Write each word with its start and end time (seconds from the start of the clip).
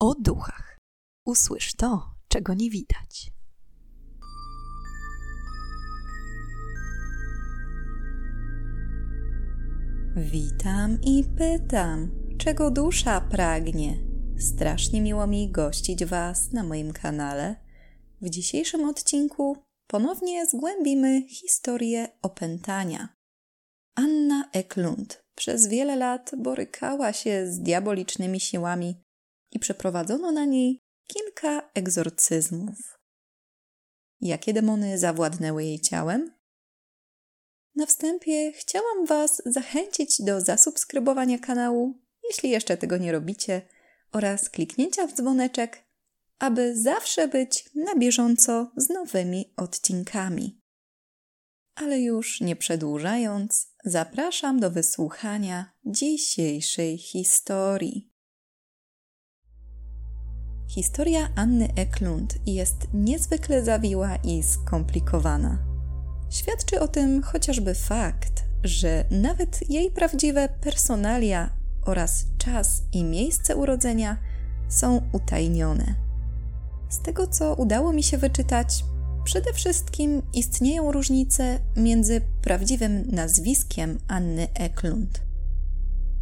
o 0.00 0.14
duchach. 0.14 0.78
Usłysz 1.26 1.74
to, 1.74 2.14
czego 2.28 2.54
nie 2.54 2.70
widać. 2.70 3.32
Witam 10.16 10.98
i 11.02 11.24
pytam, 11.38 12.10
czego 12.38 12.70
dusza 12.70 13.20
pragnie. 13.20 13.98
Strasznie 14.38 15.00
miło 15.00 15.26
mi 15.26 15.50
gościć 15.50 16.04
Was 16.04 16.52
na 16.52 16.62
moim 16.62 16.92
kanale. 16.92 17.56
W 18.20 18.30
dzisiejszym 18.30 18.88
odcinku 18.88 19.56
ponownie 19.86 20.46
zgłębimy 20.46 21.22
historię 21.28 22.08
opętania. 22.22 23.08
Anna 23.94 24.50
Eklund 24.52 25.24
przez 25.34 25.66
wiele 25.66 25.96
lat 25.96 26.30
borykała 26.38 27.12
się 27.12 27.46
z 27.52 27.60
diabolicznymi 27.60 28.40
siłami 28.40 29.05
i 29.52 29.58
przeprowadzono 29.58 30.32
na 30.32 30.44
niej 30.44 30.80
kilka 31.06 31.70
egzorcyzmów. 31.74 32.98
Jakie 34.20 34.52
demony 34.52 34.98
zawładnęły 34.98 35.64
jej 35.64 35.80
ciałem? 35.80 36.34
Na 37.74 37.86
wstępie 37.86 38.52
chciałam 38.52 39.06
Was 39.06 39.42
zachęcić 39.46 40.22
do 40.22 40.40
zasubskrybowania 40.40 41.38
kanału, 41.38 42.00
jeśli 42.30 42.50
jeszcze 42.50 42.76
tego 42.76 42.96
nie 42.96 43.12
robicie, 43.12 43.62
oraz 44.12 44.50
kliknięcia 44.50 45.06
w 45.06 45.14
dzwoneczek, 45.14 45.84
aby 46.38 46.76
zawsze 46.76 47.28
być 47.28 47.70
na 47.74 47.94
bieżąco 47.94 48.72
z 48.76 48.88
nowymi 48.88 49.54
odcinkami. 49.56 50.60
Ale 51.74 52.00
już 52.00 52.40
nie 52.40 52.56
przedłużając, 52.56 53.72
zapraszam 53.84 54.60
do 54.60 54.70
wysłuchania 54.70 55.72
dzisiejszej 55.84 56.98
historii. 56.98 58.15
Historia 60.68 61.28
Anny 61.34 61.68
Eklund 61.74 62.38
jest 62.46 62.76
niezwykle 62.94 63.64
zawiła 63.64 64.16
i 64.16 64.42
skomplikowana. 64.42 65.58
Świadczy 66.30 66.80
o 66.80 66.88
tym 66.88 67.22
chociażby 67.22 67.74
fakt, 67.74 68.44
że 68.64 69.04
nawet 69.10 69.70
jej 69.70 69.90
prawdziwe 69.90 70.48
personalia 70.60 71.50
oraz 71.84 72.26
czas 72.38 72.82
i 72.92 73.04
miejsce 73.04 73.56
urodzenia 73.56 74.16
są 74.68 75.02
utajnione. 75.12 75.94
Z 76.88 76.98
tego, 77.02 77.26
co 77.26 77.54
udało 77.54 77.92
mi 77.92 78.02
się 78.02 78.18
wyczytać, 78.18 78.84
przede 79.24 79.52
wszystkim 79.52 80.22
istnieją 80.34 80.92
różnice 80.92 81.58
między 81.76 82.20
prawdziwym 82.42 83.04
nazwiskiem 83.10 83.98
Anny 84.08 84.48
Eklund. 84.54 85.20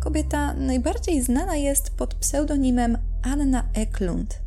Kobieta 0.00 0.54
najbardziej 0.54 1.22
znana 1.22 1.56
jest 1.56 1.90
pod 1.90 2.14
pseudonimem 2.14 2.98
Anna 3.22 3.68
Eklund 3.74 4.40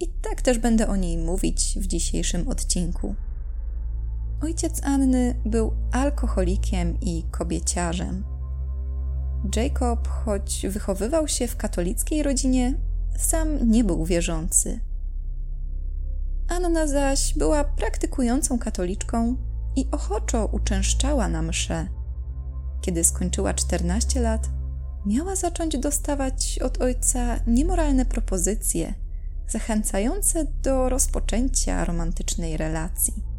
i 0.00 0.08
tak 0.22 0.42
też 0.42 0.58
będę 0.58 0.88
o 0.88 0.96
niej 0.96 1.18
mówić 1.18 1.78
w 1.80 1.86
dzisiejszym 1.86 2.48
odcinku. 2.48 3.14
Ojciec 4.42 4.84
Anny 4.84 5.40
był 5.44 5.72
alkoholikiem 5.92 7.00
i 7.00 7.24
kobieciarzem. 7.30 8.24
Jacob, 9.56 10.08
choć 10.08 10.66
wychowywał 10.68 11.28
się 11.28 11.48
w 11.48 11.56
katolickiej 11.56 12.22
rodzinie, 12.22 12.74
sam 13.18 13.70
nie 13.70 13.84
był 13.84 14.04
wierzący. 14.04 14.80
Anna 16.48 16.86
zaś 16.86 17.34
była 17.34 17.64
praktykującą 17.64 18.58
katoliczką 18.58 19.36
i 19.76 19.88
ochoczo 19.90 20.46
uczęszczała 20.46 21.28
na 21.28 21.42
msze. 21.42 21.88
Kiedy 22.80 23.04
skończyła 23.04 23.54
14 23.54 24.20
lat, 24.20 24.50
miała 25.06 25.36
zacząć 25.36 25.78
dostawać 25.78 26.58
od 26.58 26.80
ojca 26.80 27.40
niemoralne 27.46 28.04
propozycje, 28.04 28.94
zachęcające 29.48 30.44
do 30.62 30.88
rozpoczęcia 30.88 31.84
romantycznej 31.84 32.56
relacji. 32.56 33.33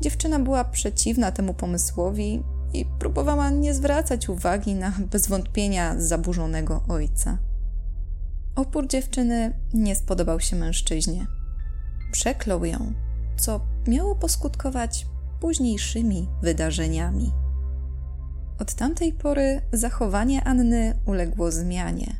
Dziewczyna 0.00 0.38
była 0.38 0.64
przeciwna 0.64 1.32
temu 1.32 1.54
pomysłowi 1.54 2.42
i 2.72 2.84
próbowała 2.98 3.50
nie 3.50 3.74
zwracać 3.74 4.28
uwagi 4.28 4.74
na 4.74 4.92
bez 5.12 5.28
wątpienia 5.28 5.94
zaburzonego 5.98 6.84
ojca. 6.88 7.38
Opór 8.56 8.86
dziewczyny 8.86 9.60
nie 9.74 9.96
spodobał 9.96 10.40
się 10.40 10.56
mężczyźnie. 10.56 11.26
Przeklął 12.12 12.64
ją, 12.64 12.92
co 13.36 13.60
miało 13.86 14.14
poskutkować 14.14 15.06
późniejszymi 15.40 16.28
wydarzeniami. 16.42 17.32
Od 18.60 18.74
tamtej 18.74 19.12
pory 19.12 19.60
zachowanie 19.72 20.44
Anny 20.44 20.98
uległo 21.06 21.50
zmianie. 21.50 22.16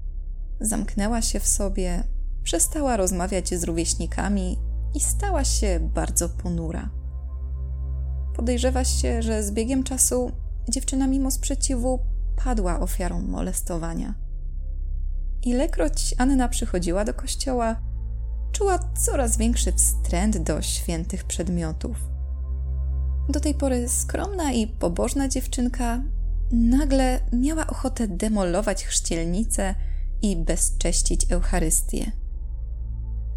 Zamknęła 0.61 1.23
się 1.23 1.41
w 1.41 1.47
sobie, 1.47 2.05
przestała 2.43 2.97
rozmawiać 2.97 3.55
z 3.55 3.65
rówieśnikami 3.65 4.59
i 4.95 5.01
stała 5.01 5.45
się 5.45 5.91
bardzo 5.95 6.29
ponura. 6.29 6.98
Podejrzewa 8.39 8.85
się, 8.85 9.23
że 9.23 9.43
z 9.43 9.51
biegiem 9.51 9.85
czasu 9.85 10.33
dziewczyna 10.69 11.07
mimo 11.07 11.31
sprzeciwu 11.31 11.99
padła 12.45 12.81
ofiarą 12.81 13.21
molestowania. 13.21 14.15
Ilekroć 15.43 16.15
Anna 16.19 16.49
przychodziła 16.49 17.05
do 17.05 17.15
kościoła, 17.15 17.77
czuła 18.53 18.79
coraz 18.79 19.37
większy 19.37 19.73
wstręt 19.73 20.39
do 20.39 20.63
świętych 20.63 21.25
przedmiotów. 21.25 21.97
Do 23.29 23.41
tej 23.41 23.55
pory 23.55 23.89
skromna 23.89 24.53
i 24.53 24.67
pobożna 24.67 25.29
dziewczynka 25.29 26.03
nagle 26.53 27.21
miała 27.33 27.67
ochotę 27.67 28.09
demolować 28.09 28.85
chrzcielnicę 28.85 29.75
i 30.23 30.37
bezcześcić 30.37 31.33
Eucharystię. 31.33 32.13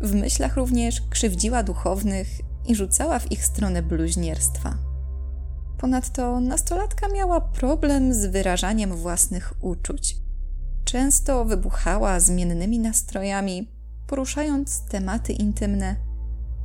W 0.02 0.14
myślach 0.14 0.56
również 0.56 1.02
krzywdziła 1.10 1.64
duchownych 1.64 2.28
i 2.66 2.76
rzucała 2.76 3.20
w 3.20 3.32
ich 3.32 3.46
stronę 3.46 3.84
bluźnierstwa. 3.84 4.91
Ponadto 5.82 6.40
nastolatka 6.40 7.08
miała 7.08 7.42
problem 7.42 8.14
z 8.14 8.26
wyrażaniem 8.26 8.96
własnych 8.96 9.54
uczuć. 9.62 10.18
Często 10.86 11.46
wybuchała 11.46 12.20
zmiennymi 12.20 12.80
nastrojami, 12.80 13.72
poruszając 14.08 14.86
tematy 14.86 15.34
intymne, 15.34 15.96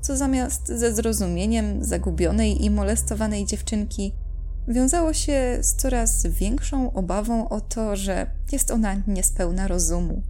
co 0.01 0.17
zamiast 0.17 0.69
ze 0.69 0.95
zrozumieniem 0.95 1.85
zagubionej 1.85 2.65
i 2.65 2.71
molestowanej 2.71 3.47
dziewczynki 3.47 4.13
wiązało 4.69 5.13
się 5.13 5.59
z 5.61 5.77
coraz 5.77 6.27
większą 6.27 6.93
obawą 6.93 7.49
o 7.49 7.61
to, 7.61 7.97
że 7.97 8.31
jest 8.53 8.71
ona 8.71 8.95
niespełna 9.07 9.69
rozumu. 9.69 10.23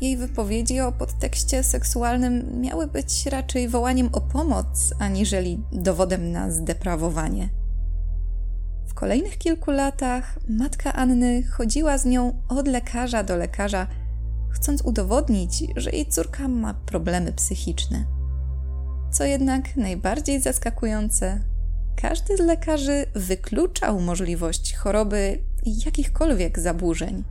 Jej 0.00 0.16
wypowiedzi 0.16 0.80
o 0.80 0.92
podtekście 0.92 1.62
seksualnym 1.62 2.60
miały 2.60 2.86
być 2.86 3.26
raczej 3.26 3.68
wołaniem 3.68 4.08
o 4.12 4.20
pomoc, 4.20 4.94
aniżeli 4.98 5.62
dowodem 5.72 6.32
na 6.32 6.50
zdeprawowanie. 6.50 7.63
W 8.86 8.94
kolejnych 8.94 9.38
kilku 9.38 9.70
latach 9.70 10.38
matka 10.48 10.92
Anny 10.92 11.42
chodziła 11.42 11.98
z 11.98 12.04
nią 12.04 12.42
od 12.48 12.68
lekarza 12.68 13.22
do 13.22 13.36
lekarza, 13.36 13.86
chcąc 14.50 14.82
udowodnić, 14.82 15.64
że 15.76 15.90
jej 15.90 16.06
córka 16.06 16.48
ma 16.48 16.74
problemy 16.74 17.32
psychiczne. 17.32 18.04
Co 19.12 19.24
jednak 19.24 19.76
najbardziej 19.76 20.40
zaskakujące, 20.40 21.40
każdy 21.96 22.36
z 22.36 22.40
lekarzy 22.40 23.06
wykluczał 23.14 24.00
możliwość 24.00 24.74
choroby 24.74 25.38
i 25.64 25.84
jakichkolwiek 25.84 26.58
zaburzeń. 26.58 27.24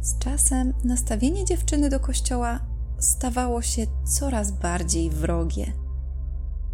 Z 0.00 0.18
czasem 0.18 0.74
nastawienie 0.84 1.44
dziewczyny 1.44 1.88
do 1.88 2.00
kościoła 2.00 2.60
stawało 2.98 3.62
się 3.62 3.86
coraz 4.04 4.50
bardziej 4.50 5.10
wrogie. 5.10 5.72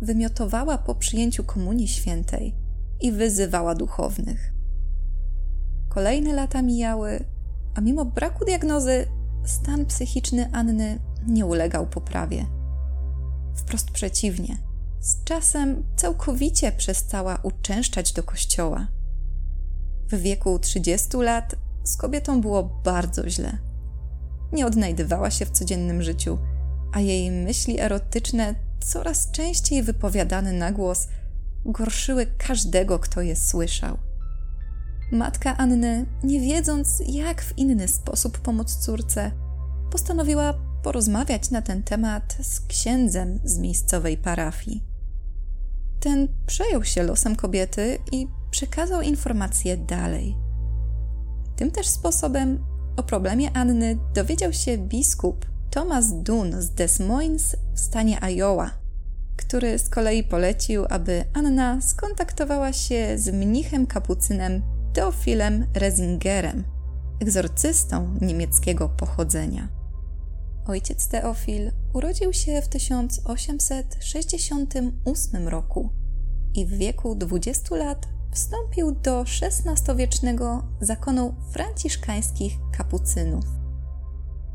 Wymiotowała 0.02 0.78
po 0.78 0.94
przyjęciu 0.94 1.44
Komunii 1.44 1.88
Świętej 1.88 2.63
i 3.00 3.12
wyzywała 3.12 3.74
duchownych. 3.74 4.52
Kolejne 5.88 6.32
lata 6.32 6.62
mijały, 6.62 7.24
a 7.74 7.80
mimo 7.80 8.04
braku 8.04 8.44
diagnozy, 8.44 9.06
stan 9.44 9.86
psychiczny 9.86 10.50
Anny 10.52 10.98
nie 11.26 11.46
ulegał 11.46 11.86
poprawie. 11.86 12.46
Wprost 13.54 13.90
przeciwnie, 13.90 14.58
z 15.00 15.24
czasem 15.24 15.84
całkowicie 15.96 16.72
przestała 16.72 17.38
uczęszczać 17.42 18.12
do 18.12 18.22
kościoła. 18.22 18.86
W 20.10 20.16
wieku 20.16 20.58
30 20.58 21.16
lat 21.16 21.54
z 21.84 21.96
kobietą 21.96 22.40
było 22.40 22.62
bardzo 22.84 23.30
źle. 23.30 23.58
Nie 24.52 24.66
odnajdywała 24.66 25.30
się 25.30 25.46
w 25.46 25.50
codziennym 25.50 26.02
życiu, 26.02 26.38
a 26.92 27.00
jej 27.00 27.30
myśli 27.30 27.80
erotyczne, 27.80 28.54
coraz 28.80 29.30
częściej 29.30 29.82
wypowiadane 29.82 30.52
na 30.52 30.72
głos, 30.72 31.08
gorszyły 31.66 32.26
każdego, 32.38 32.98
kto 32.98 33.20
je 33.20 33.36
słyszał. 33.36 33.98
Matka 35.12 35.56
Anny, 35.56 36.06
nie 36.24 36.40
wiedząc, 36.40 37.02
jak 37.06 37.42
w 37.42 37.58
inny 37.58 37.88
sposób 37.88 38.38
pomóc 38.38 38.76
córce, 38.76 39.30
postanowiła 39.90 40.54
porozmawiać 40.82 41.50
na 41.50 41.62
ten 41.62 41.82
temat 41.82 42.36
z 42.42 42.60
księdzem 42.60 43.40
z 43.44 43.58
miejscowej 43.58 44.16
parafii. 44.16 44.84
Ten 46.00 46.28
przejął 46.46 46.84
się 46.84 47.02
losem 47.02 47.36
kobiety 47.36 47.98
i 48.12 48.28
przekazał 48.50 49.02
informacje 49.02 49.76
dalej. 49.76 50.36
Tym 51.56 51.70
też 51.70 51.86
sposobem 51.86 52.64
o 52.96 53.02
problemie 53.02 53.56
Anny 53.56 53.98
dowiedział 54.14 54.52
się 54.52 54.78
biskup 54.78 55.46
Thomas 55.70 56.12
Dunn 56.22 56.62
z 56.62 56.70
Des 56.70 57.00
Moines 57.00 57.56
w 57.74 57.80
stanie 57.80 58.18
Iowa, 58.20 58.70
który 59.36 59.78
z 59.78 59.88
kolei 59.88 60.24
polecił, 60.24 60.84
aby 60.90 61.24
Anna 61.32 61.80
skontaktowała 61.80 62.72
się 62.72 63.18
z 63.18 63.34
mnichem 63.34 63.86
kapucynem 63.86 64.62
Teofilem 64.92 65.66
Resingerem, 65.74 66.64
egzorcystą 67.20 68.18
niemieckiego 68.20 68.88
pochodzenia. 68.88 69.68
Ojciec 70.66 71.08
Teofil 71.08 71.72
urodził 71.92 72.32
się 72.32 72.62
w 72.62 72.68
1868 72.68 75.48
roku 75.48 75.90
i 76.54 76.66
w 76.66 76.70
wieku 76.70 77.14
20 77.14 77.76
lat 77.76 78.08
wstąpił 78.32 78.92
do 78.92 79.20
XVI-wiecznego 79.20 80.62
zakonu 80.80 81.34
franciszkańskich 81.52 82.52
kapucynów. 82.76 83.44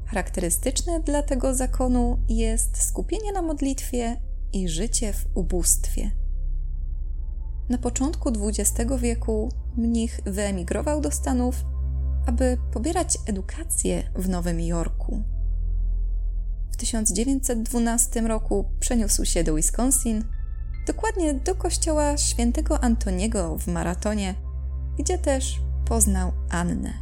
Charakterystyczne 0.06 1.00
dla 1.00 1.24
tego 1.24 1.56
zakonu 1.56 2.20
jest 2.30 2.84
skupienie 2.84 3.32
na 3.32 3.42
modlitwie 3.42 4.29
i 4.54 4.70
życie 4.70 5.14
w 5.14 5.26
ubóstwie. 5.34 6.12
Na 7.70 7.78
początku 7.78 8.30
XX 8.30 8.92
wieku 9.00 9.50
mnich 9.78 10.20
wyemigrował 10.26 11.02
do 11.02 11.12
Stanów, 11.12 11.66
aby 12.26 12.58
pobierać 12.74 13.18
edukację 13.26 14.12
w 14.16 14.30
Nowym 14.30 14.60
Jorku. 14.60 15.24
W 16.72 16.78
1912 16.78 18.22
roku 18.22 18.66
przeniósł 18.80 19.26
się 19.26 19.44
do 19.44 19.56
Wisconsin, 19.56 20.24
dokładnie 20.88 21.34
do 21.34 21.56
kościoła 21.56 22.18
świętego 22.18 22.84
Antoniego 22.84 23.58
w 23.58 23.68
Maratonie, 23.68 24.36
gdzie 25.00 25.18
też 25.18 25.62
poznał 25.86 26.32
Annę. 26.50 26.94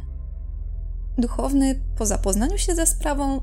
Duchowny, 1.18 1.80
po 1.96 2.06
zapoznaniu 2.06 2.58
się 2.58 2.74
ze 2.74 2.86
sprawą, 2.86 3.40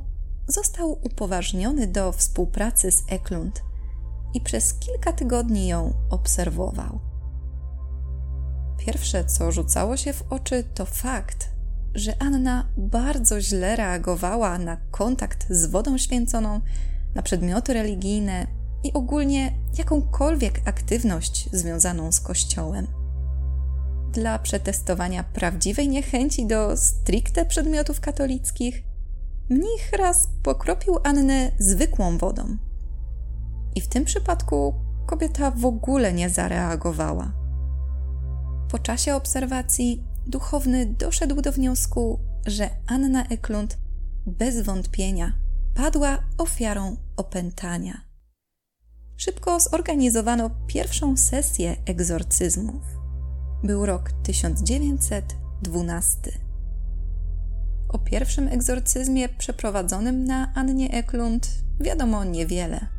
został 0.47 0.91
upoważniony 0.91 1.87
do 1.87 2.11
współpracy 2.11 2.91
z 2.91 3.03
Eklund 3.09 3.63
i 4.35 4.41
przez 4.41 4.73
kilka 4.73 5.13
tygodni 5.13 5.67
ją 5.67 5.93
obserwował. 6.09 6.99
Pierwsze, 8.77 9.25
co 9.25 9.51
rzucało 9.51 9.97
się 9.97 10.13
w 10.13 10.23
oczy, 10.29 10.63
to 10.73 10.85
fakt, 10.85 11.49
że 11.93 12.21
Anna 12.21 12.67
bardzo 12.77 13.41
źle 13.41 13.75
reagowała 13.75 14.57
na 14.57 14.77
kontakt 14.91 15.45
z 15.49 15.65
wodą 15.65 15.97
święconą, 15.97 16.61
na 17.15 17.21
przedmioty 17.21 17.73
religijne 17.73 18.47
i 18.83 18.93
ogólnie 18.93 19.53
jakąkolwiek 19.77 20.61
aktywność 20.65 21.49
związaną 21.53 22.11
z 22.11 22.19
Kościołem. 22.19 22.88
Dla 24.11 24.39
przetestowania 24.39 25.23
prawdziwej 25.23 25.89
niechęci 25.89 26.47
do 26.47 26.77
stricte 26.77 27.45
przedmiotów 27.45 27.99
katolickich, 27.99 28.83
mnich 29.49 29.91
raz 29.97 30.27
pokropił 30.43 30.97
Annę 31.03 31.51
zwykłą 31.59 32.17
wodą. 32.17 32.57
I 33.75 33.81
w 33.81 33.88
tym 33.88 34.06
przypadku 34.06 34.74
kobieta 35.06 35.51
w 35.51 35.66
ogóle 35.66 36.13
nie 36.13 36.30
zareagowała. 36.30 37.31
Po 38.69 38.80
czasie 38.80 39.16
obserwacji 39.16 40.04
duchowny 40.27 40.86
doszedł 40.86 41.42
do 41.42 41.51
wniosku, 41.51 42.19
że 42.45 42.69
Anna 42.88 43.25
Eklund 43.25 43.77
bez 44.25 44.62
wątpienia 44.62 45.33
padła 45.75 46.18
ofiarą 46.38 46.98
opętania. 47.18 48.01
Szybko 49.18 49.60
zorganizowano 49.60 50.50
pierwszą 50.68 51.18
sesję 51.18 51.75
egzorcyzmów. 51.86 52.83
Był 53.63 53.86
rok 53.86 54.12
1912. 54.24 56.31
O 57.89 58.00
pierwszym 58.00 58.48
egzorcyzmie 58.48 59.30
przeprowadzonym 59.30 60.25
na 60.25 60.54
Annie 60.56 60.92
Eklund 60.92 61.50
wiadomo 61.80 62.24
niewiele. 62.24 62.94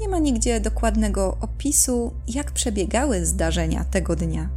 Nie 0.00 0.08
ma 0.08 0.18
nigdzie 0.18 0.60
dokładnego 0.60 1.36
opisu, 1.40 2.12
jak 2.28 2.52
przebiegały 2.52 3.26
zdarzenia 3.26 3.84
tego 3.84 4.16
dnia. 4.16 4.50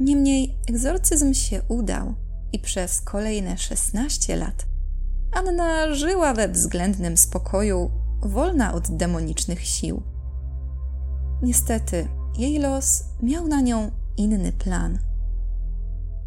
Niemniej 0.00 0.58
egzorcyzm 0.68 1.34
się 1.34 1.62
udał 1.68 2.14
i 2.52 2.58
przez 2.58 3.00
kolejne 3.00 3.58
16 3.58 4.36
lat 4.36 4.66
Anna 5.32 5.94
żyła 5.94 6.34
we 6.34 6.48
względnym 6.48 7.16
spokoju, 7.16 7.90
wolna 8.22 8.74
od 8.74 8.96
demonicznych 8.96 9.60
sił. 9.64 10.02
Niestety, 11.42 12.08
jej 12.38 12.58
los 12.58 13.04
miał 13.22 13.48
na 13.48 13.60
nią 13.60 13.90
inny 14.16 14.52
plan. 14.52 14.98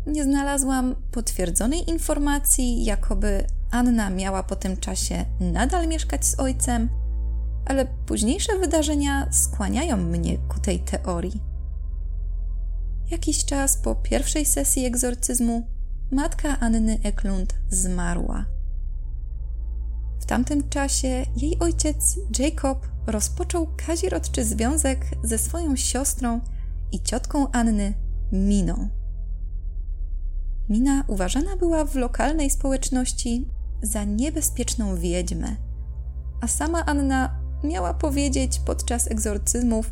Nie 0.07 0.23
znalazłam 0.23 0.95
potwierdzonej 1.11 1.89
informacji, 1.89 2.85
jakoby 2.85 3.45
Anna 3.71 4.09
miała 4.09 4.43
po 4.43 4.55
tym 4.55 4.77
czasie 4.77 5.25
nadal 5.39 5.87
mieszkać 5.87 6.25
z 6.25 6.39
ojcem, 6.39 6.89
ale 7.65 7.85
późniejsze 8.05 8.59
wydarzenia 8.59 9.31
skłaniają 9.31 9.97
mnie 9.97 10.37
ku 10.37 10.59
tej 10.59 10.79
teorii. 10.79 11.41
Jakiś 13.11 13.45
czas 13.45 13.77
po 13.77 13.95
pierwszej 13.95 14.45
sesji 14.45 14.85
egzorcyzmu 14.85 15.67
matka 16.11 16.59
Anny 16.59 16.99
Eklund 17.03 17.55
zmarła. 17.69 18.45
W 20.19 20.25
tamtym 20.25 20.69
czasie 20.69 21.25
jej 21.35 21.59
ojciec 21.59 22.19
Jacob 22.39 22.87
rozpoczął 23.07 23.67
kazirodczy 23.87 24.45
związek 24.45 25.05
ze 25.23 25.37
swoją 25.37 25.75
siostrą 25.75 26.41
i 26.91 27.01
ciotką 27.01 27.51
Anny, 27.51 27.93
Miną. 28.31 28.89
Mina 30.69 31.03
uważana 31.07 31.57
była 31.57 31.85
w 31.85 31.95
lokalnej 31.95 32.49
społeczności 32.49 33.47
za 33.81 34.03
niebezpieczną 34.03 34.95
wiedźmę, 34.95 35.55
a 36.41 36.47
sama 36.47 36.85
Anna 36.85 37.42
miała 37.63 37.93
powiedzieć 37.93 38.59
podczas 38.65 39.11
egzorcyzmów, 39.11 39.91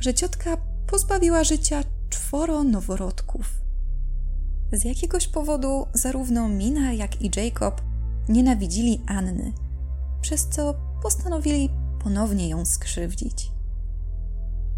że 0.00 0.14
ciotka 0.14 0.56
pozbawiła 0.86 1.44
życia 1.44 1.84
czworo 2.10 2.64
noworodków. 2.64 3.66
Z 4.72 4.84
jakiegoś 4.84 5.28
powodu 5.28 5.86
zarówno 5.94 6.48
Mina, 6.48 6.92
jak 6.92 7.22
i 7.22 7.30
Jacob 7.36 7.82
nienawidzili 8.28 9.00
Anny, 9.06 9.52
przez 10.20 10.48
co 10.48 10.74
postanowili 11.02 11.70
ponownie 12.04 12.48
ją 12.48 12.64
skrzywdzić. 12.64 13.50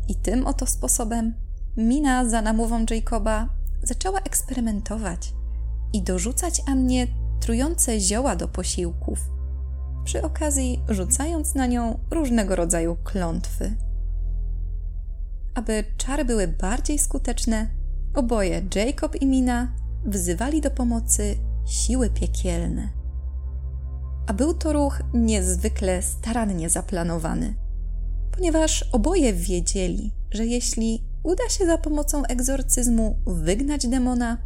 I 0.08 0.14
tym 0.14 0.47
oto 0.47 0.66
sposobem 0.66 1.35
Mina 1.76 2.28
za 2.28 2.42
namową 2.42 2.85
Jacoba 2.90 3.49
zaczęła 3.82 4.18
eksperymentować 4.18 5.32
i 5.92 6.02
dorzucać 6.02 6.62
Annie 6.66 7.06
trujące 7.40 8.00
zioła 8.00 8.37
do 8.37 8.49
posiłków, 8.49 9.18
przy 10.05 10.23
okazji 10.23 10.83
rzucając 10.88 11.55
na 11.55 11.67
nią 11.67 11.99
różnego 12.11 12.57
rodzaju 12.57 12.97
klątwy 13.05 13.76
aby 15.59 15.85
czary 15.97 16.25
były 16.25 16.49
bardziej 16.49 16.99
skuteczne, 16.99 17.69
oboje 18.14 18.62
Jacob 18.75 19.17
i 19.17 19.26
Mina 19.26 19.73
wzywali 20.05 20.61
do 20.61 20.71
pomocy 20.71 21.37
siły 21.67 22.11
piekielne. 22.11 22.88
A 24.26 24.33
był 24.33 24.55
to 24.55 24.73
ruch 24.73 25.02
niezwykle 25.14 26.02
starannie 26.02 26.71
zaplanowany, 26.71 27.55
ponieważ 28.33 28.83
oboje 28.93 29.33
wiedzieli, 29.33 30.12
że 30.31 30.47
jeśli 30.47 31.05
uda 31.23 31.49
się 31.49 31.67
za 31.67 31.78
pomocą 31.78 32.25
egzorcyzmu 32.25 33.19
wygnać 33.26 33.87
demona, 33.87 34.38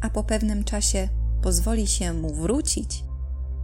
a 0.00 0.10
po 0.10 0.24
pewnym 0.24 0.64
czasie 0.64 1.08
pozwoli 1.42 1.86
się 1.86 2.12
mu 2.12 2.34
wrócić, 2.34 3.04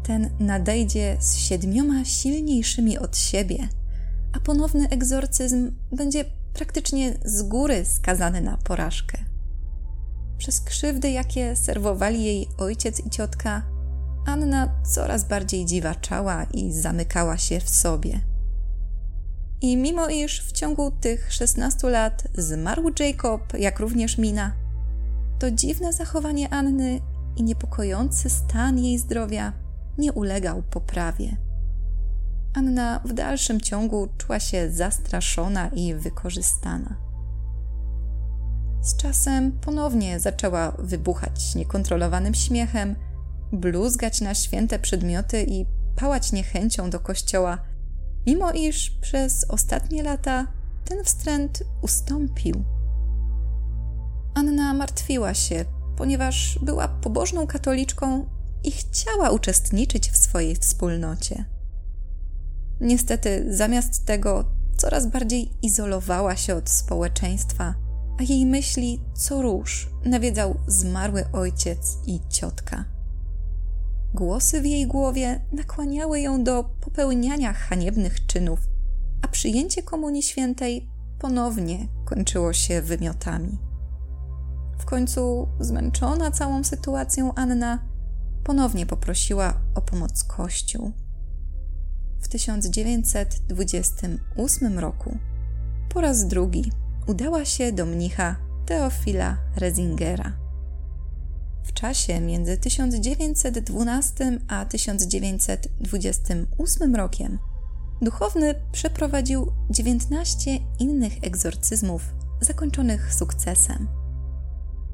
ten 0.08 0.30
nadejdzie 0.40 1.16
z 1.20 1.36
siedmioma 1.36 2.04
silniejszymi 2.04 2.98
od 2.98 3.16
siebie, 3.16 3.68
a 4.32 4.40
ponowny 4.40 4.88
egzorcyzm 4.88 5.72
będzie 5.92 6.24
praktycznie 6.52 7.14
z 7.24 7.42
góry 7.42 7.84
skazany 7.84 8.40
na 8.40 8.56
porażkę. 8.56 9.18
Przez 10.38 10.60
krzywdy, 10.60 11.10
jakie 11.10 11.56
serwowali 11.56 12.24
jej 12.24 12.48
ojciec 12.58 13.06
i 13.06 13.10
ciotka, 13.10 13.62
Anna 14.26 14.82
coraz 14.94 15.24
bardziej 15.24 15.66
dziwaczała 15.66 16.44
i 16.44 16.72
zamykała 16.72 17.38
się 17.38 17.60
w 17.60 17.70
sobie. 17.70 18.20
I 19.60 19.76
mimo 19.76 20.08
iż 20.08 20.42
w 20.42 20.52
ciągu 20.52 20.90
tych 20.90 21.32
16 21.32 21.90
lat 21.90 22.28
zmarł 22.34 22.90
Jacob, 23.00 23.58
jak 23.58 23.80
również 23.80 24.18
Mina, 24.18 24.52
to 25.38 25.50
dziwne 25.50 25.92
zachowanie 25.92 26.52
Anny 26.52 27.00
i 27.36 27.42
niepokojący 27.42 28.30
stan 28.30 28.78
jej 28.78 28.98
zdrowia 28.98 29.67
nie 29.98 30.12
ulegał 30.12 30.62
poprawie. 30.62 31.36
Anna 32.54 33.00
w 33.04 33.12
dalszym 33.12 33.60
ciągu 33.60 34.08
czuła 34.18 34.40
się 34.40 34.70
zastraszona 34.70 35.68
i 35.68 35.94
wykorzystana. 35.94 36.96
Z 38.80 38.96
czasem 38.96 39.52
ponownie 39.52 40.20
zaczęła 40.20 40.70
wybuchać 40.78 41.54
niekontrolowanym 41.54 42.34
śmiechem, 42.34 42.96
bluzgać 43.52 44.20
na 44.20 44.34
święte 44.34 44.78
przedmioty 44.78 45.42
i 45.42 45.66
pałać 45.96 46.32
niechęcią 46.32 46.90
do 46.90 47.00
kościoła, 47.00 47.58
mimo 48.26 48.52
iż 48.52 48.90
przez 48.90 49.44
ostatnie 49.50 50.02
lata 50.02 50.46
ten 50.84 51.04
wstręt 51.04 51.62
ustąpił. 51.82 52.64
Anna 54.34 54.74
martwiła 54.74 55.34
się, 55.34 55.64
ponieważ 55.96 56.58
była 56.62 56.88
pobożną 56.88 57.46
katoliczką 57.46 58.26
i 58.64 58.70
chciała 58.70 59.30
uczestniczyć 59.30 60.10
w 60.10 60.16
swojej 60.16 60.56
wspólnocie. 60.56 61.44
Niestety, 62.80 63.56
zamiast 63.56 64.04
tego, 64.06 64.44
coraz 64.76 65.06
bardziej 65.06 65.50
izolowała 65.62 66.36
się 66.36 66.54
od 66.54 66.70
społeczeństwa, 66.70 67.74
a 68.20 68.22
jej 68.22 68.46
myśli 68.46 69.00
co 69.14 69.42
róż 69.42 69.90
nawiedzał 70.04 70.56
zmarły 70.66 71.24
ojciec 71.32 71.98
i 72.06 72.20
ciotka. 72.28 72.84
Głosy 74.14 74.60
w 74.60 74.66
jej 74.66 74.86
głowie 74.86 75.40
nakłaniały 75.52 76.20
ją 76.20 76.44
do 76.44 76.64
popełniania 76.64 77.52
haniebnych 77.52 78.26
czynów, 78.26 78.60
a 79.22 79.28
przyjęcie 79.28 79.82
Komunii 79.82 80.22
Świętej 80.22 80.88
ponownie 81.18 81.88
kończyło 82.04 82.52
się 82.52 82.82
wymiotami. 82.82 83.58
W 84.78 84.84
końcu, 84.84 85.48
zmęczona 85.60 86.30
całą 86.30 86.64
sytuacją, 86.64 87.34
Anna 87.34 87.87
ponownie 88.48 88.86
poprosiła 88.86 89.54
o 89.74 89.80
pomoc 89.80 90.24
Kościół. 90.24 90.92
W 92.20 92.28
1928 92.28 94.78
roku 94.78 95.18
po 95.88 96.00
raz 96.00 96.26
drugi 96.26 96.72
udała 97.06 97.44
się 97.44 97.72
do 97.72 97.86
mnicha 97.86 98.36
Teofila 98.66 99.38
Rezingera. 99.56 100.32
W 101.64 101.72
czasie 101.72 102.20
między 102.20 102.58
1912 102.58 104.38
a 104.48 104.64
1928 104.64 106.96
rokiem 106.96 107.38
duchowny 108.02 108.54
przeprowadził 108.72 109.52
19 109.70 110.50
innych 110.78 111.12
egzorcyzmów 111.22 112.02
zakończonych 112.40 113.14
sukcesem. 113.14 113.88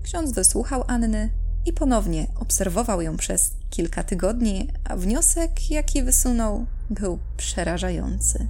Ksiądz 0.02 0.32
wysłuchał 0.32 0.84
Anny 0.86 1.43
i 1.66 1.72
ponownie 1.72 2.26
obserwował 2.40 3.02
ją 3.02 3.16
przez 3.16 3.52
kilka 3.70 4.02
tygodni, 4.02 4.70
a 4.84 4.96
wniosek, 4.96 5.70
jaki 5.70 6.02
wysunął, 6.02 6.66
był 6.90 7.18
przerażający. 7.36 8.48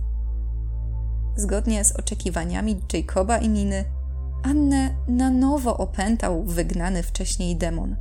Zgodnie 1.37 1.85
z 1.85 1.92
oczekiwaniami 1.92 2.80
Jacoba 2.92 3.38
i 3.38 3.49
Niny, 3.49 3.85
Annę 4.42 4.94
na 5.09 5.30
nowo 5.30 5.76
opętał 5.76 6.44
wygnany 6.44 7.02
wcześniej 7.02 7.56
demon, 7.56 7.97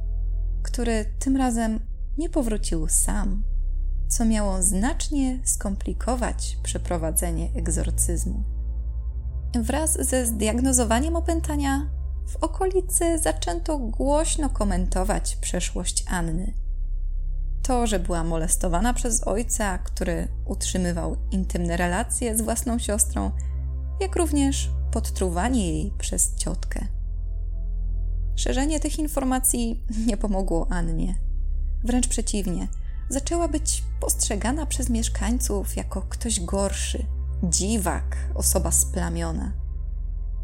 który 0.63 1.05
tym 1.20 1.38
razem 1.38 1.79
nie 2.17 2.29
powrócił 2.29 2.88
sam, 2.88 3.43
co 4.08 4.25
miało 4.25 4.62
znacznie 4.62 5.39
skomplikować 5.43 6.58
przeprowadzenie 6.63 7.50
egzorcyzmu. 7.55 8.43
Wraz 9.55 10.08
ze 10.10 10.25
zdiagnozowaniem 10.25 11.15
opętania 11.15 11.89
w 12.27 12.36
okolicy 12.36 13.20
zaczęto 13.20 13.77
głośno 13.77 14.50
komentować 14.50 15.36
przeszłość 15.36 16.06
Anny. 16.08 16.53
To, 17.63 17.88
że 17.88 18.00
była 18.00 18.24
molestowana 18.24 18.94
przez 18.94 19.27
ojca, 19.27 19.77
który 19.77 20.27
utrzymywał 20.46 21.18
intymne 21.32 21.77
relacje 21.77 22.38
z 22.38 22.42
własną 22.42 22.80
siostrą, 22.80 23.32
jak 24.00 24.15
również 24.15 24.70
podtruwanie 24.92 25.74
jej 25.74 25.92
przez 25.98 26.36
ciotkę. 26.36 26.88
Szerzenie 28.36 28.80
tych 28.80 29.00
informacji 29.00 29.84
nie 30.08 30.18
pomogło 30.18 30.68
Annie. 30.70 31.15
Wręcz 31.84 32.08
przeciwnie, 32.08 32.68
zaczęła 33.10 33.48
być 33.48 33.84
postrzegana 34.00 34.65
przez 34.65 34.89
mieszkańców 34.89 35.75
jako 35.75 36.01
ktoś 36.01 36.39
gorszy, 36.39 37.06
dziwak, 37.44 38.18
osoba 38.36 38.72
splamiona. 38.72 39.62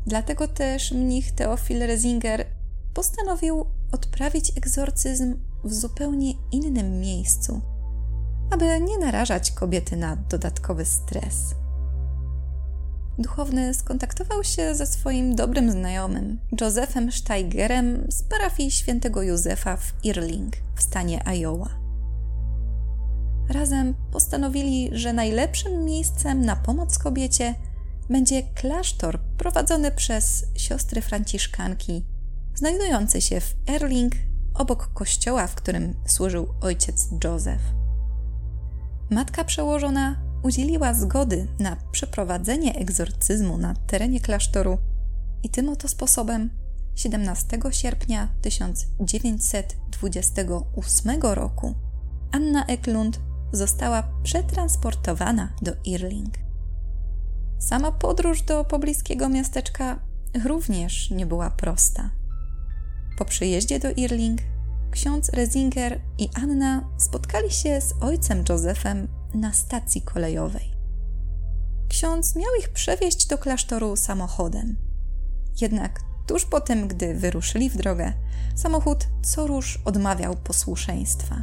Dlatego 0.10 0.48
też 0.48 0.92
mnich 0.92 1.32
Teofil 1.32 1.80
Rezinger 1.80 2.46
postanowił 2.94 3.66
odprawić 3.92 4.58
egzorcyzm 4.58 5.36
w 5.64 5.74
zupełnie 5.74 6.34
innym 6.52 7.00
miejscu, 7.00 7.62
aby 8.52 8.66
nie 8.82 8.98
narażać 8.98 9.52
kobiety 9.52 9.98
na 9.98 10.16
dodatkowy 10.16 10.86
stres. 10.86 11.56
Duchowny 13.20 13.74
skontaktował 13.74 14.44
się 14.44 14.76
ze 14.76 14.86
swoim 14.86 15.36
dobrym 15.36 15.72
znajomym, 15.72 16.40
Josephem 16.62 17.12
Steigerem 17.12 18.08
z 18.10 18.24
parafii 18.24 18.72
świętego 18.72 19.22
Józefa 19.22 19.78
w 19.78 19.94
Irling 20.04 20.54
w 20.76 20.82
stanie 20.84 21.28
Iowa. 21.28 21.70
Razem 23.50 23.96
postanowili, 24.12 24.90
że 24.92 25.14
najlepszym 25.14 25.86
miejscem 25.86 26.46
na 26.46 26.56
pomoc 26.56 26.98
kobiecie– 26.98 27.56
będzie 28.10 28.44
klasztor 28.44 29.20
prowadzony 29.20 29.92
przez 29.92 30.46
siostry 30.56 31.02
franciszkanki, 31.02 32.06
znajdujący 32.56 33.22
się 33.22 33.40
w 33.40 33.56
Erling 33.70 34.14
obok 34.54 34.94
kościoła, 34.94 35.48
w 35.48 35.56
którym 35.56 35.96
służył 36.06 36.48
ojciec 36.62 37.08
Józef. 37.24 37.62
Matka 39.10 39.44
przełożona 39.44 40.22
udzieliła 40.44 40.94
zgody 40.94 41.48
na 41.60 41.78
przeprowadzenie 41.92 42.76
egzorcyzmu 42.76 43.58
na 43.58 43.74
terenie 43.74 44.20
klasztoru 44.20 44.78
i 45.44 45.50
tym 45.50 45.70
oto 45.70 45.88
sposobem 45.88 46.50
17 46.96 47.60
sierpnia 47.72 48.28
1928 48.42 51.22
roku 51.22 51.76
Anna 52.32 52.66
Eklund 52.66 53.20
została 53.52 54.04
przetransportowana 54.24 55.50
do 55.62 55.72
Irling. 55.86 56.49
Sama 57.60 57.92
podróż 57.92 58.42
do 58.42 58.66
pobliskiego 58.66 59.30
miasteczka 59.30 60.00
również 60.46 61.12
nie 61.12 61.26
była 61.26 61.50
prosta. 61.50 62.10
Po 63.18 63.26
przyjeździe 63.26 63.80
do 63.80 63.92
Irling 63.92 64.42
ksiądz 64.92 65.30
Rezinger 65.30 66.02
i 66.18 66.30
Anna 66.34 66.90
spotkali 66.98 67.52
się 67.52 67.82
z 67.82 67.94
ojcem 68.02 68.44
Józefem 68.50 69.08
na 69.34 69.54
stacji 69.54 70.02
kolejowej. 70.02 70.72
Ksiądz 71.90 72.36
miał 72.36 72.56
ich 72.60 72.70
przewieźć 72.70 73.28
do 73.28 73.38
klasztoru 73.38 73.96
samochodem. 73.96 74.76
Jednak 75.62 76.00
tuż 76.28 76.46
po 76.46 76.62
tym, 76.62 76.88
gdy 76.88 77.14
wyruszyli 77.14 77.70
w 77.70 77.78
drogę, 77.78 78.14
samochód 78.56 79.08
co 79.22 79.48
róż 79.48 79.80
odmawiał 79.86 80.36
posłuszeństwa. 80.36 81.36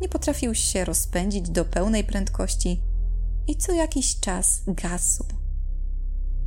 Nie 0.00 0.08
potrafił 0.08 0.54
się 0.54 0.84
rozpędzić 0.84 1.50
do 1.50 1.64
pełnej 1.64 2.04
prędkości 2.04 2.82
i 3.46 3.56
co 3.56 3.72
jakiś 3.72 4.20
czas 4.20 4.62
gasł. 4.66 5.24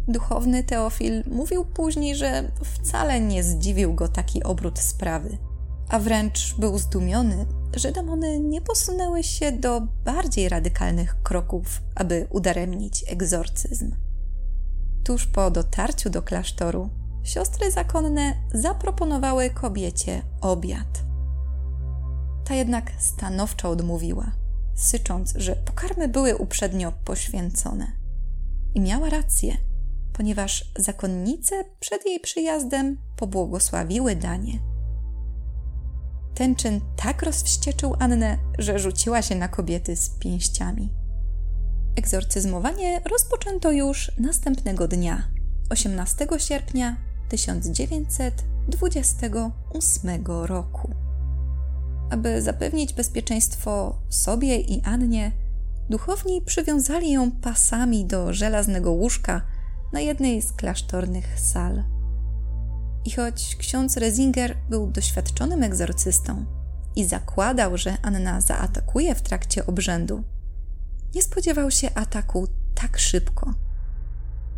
Duchowny 0.07 0.63
Teofil 0.63 1.23
mówił 1.31 1.65
później, 1.65 2.15
że 2.15 2.51
wcale 2.63 3.21
nie 3.21 3.43
zdziwił 3.43 3.93
go 3.93 4.07
taki 4.07 4.43
obrót 4.43 4.79
sprawy, 4.79 5.37
a 5.89 5.99
wręcz 5.99 6.55
był 6.59 6.77
zdumiony, 6.77 7.45
że 7.73 7.91
demony 7.91 8.39
nie 8.39 8.61
posunęły 8.61 9.23
się 9.23 9.51
do 9.51 9.81
bardziej 10.05 10.49
radykalnych 10.49 11.23
kroków, 11.23 11.81
aby 11.95 12.27
udaremnić 12.29 13.05
egzorcyzm. 13.07 13.95
Tuż 15.03 15.25
po 15.25 15.51
dotarciu 15.51 16.09
do 16.09 16.21
klasztoru, 16.21 16.89
siostry 17.23 17.71
zakonne 17.71 18.33
zaproponowały 18.53 19.49
kobiecie 19.49 20.21
obiad. 20.41 21.03
Ta 22.45 22.55
jednak 22.55 22.91
stanowczo 22.97 23.69
odmówiła, 23.69 24.31
sycząc, 24.75 25.33
że 25.35 25.55
pokarmy 25.55 26.07
były 26.07 26.37
uprzednio 26.37 26.91
poświęcone. 26.91 27.91
I 28.75 28.81
miała 28.81 29.09
rację, 29.09 29.57
ponieważ 30.13 30.71
zakonnice 30.77 31.65
przed 31.79 32.05
jej 32.05 32.19
przyjazdem 32.19 32.97
pobłogosławiły 33.15 34.15
danie. 34.15 34.59
Ten 36.35 36.55
czyn 36.55 36.81
tak 36.95 37.23
rozwścieczył 37.23 37.95
Annę, 37.99 38.37
że 38.59 38.79
rzuciła 38.79 39.21
się 39.21 39.35
na 39.35 39.47
kobiety 39.47 39.95
z 39.95 40.09
pięściami. 40.09 40.93
Egzorcyzmowanie 41.95 42.99
rozpoczęto 42.99 43.71
już 43.71 44.11
następnego 44.19 44.87
dnia, 44.87 45.27
18 45.69 46.27
sierpnia 46.37 46.97
1928 47.29 50.25
roku. 50.25 51.04
Aby 52.09 52.41
zapewnić 52.41 52.93
bezpieczeństwo 52.93 54.01
sobie 54.09 54.59
i 54.59 54.81
Annie, 54.81 55.31
duchowni 55.89 56.41
przywiązali 56.41 57.11
ją 57.11 57.31
pasami 57.31 58.05
do 58.05 58.33
żelaznego 58.33 58.91
łóżka 58.91 59.41
na 59.93 59.99
jednej 59.99 60.41
z 60.41 60.53
klasztornych 60.53 61.39
sal. 61.39 61.83
I 63.05 63.11
choć 63.11 63.55
ksiądz 63.55 63.97
Resinger 63.97 64.57
był 64.69 64.87
doświadczonym 64.87 65.63
egzorcystą 65.63 66.45
i 66.95 67.05
zakładał, 67.05 67.77
że 67.77 67.97
Anna 68.01 68.41
zaatakuje 68.41 69.15
w 69.15 69.21
trakcie 69.21 69.65
obrzędu, 69.65 70.23
nie 71.15 71.21
spodziewał 71.21 71.71
się 71.71 71.93
ataku 71.93 72.47
tak 72.75 72.97
szybko. 72.97 73.53